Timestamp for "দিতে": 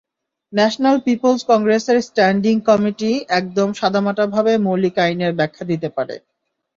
5.71-5.89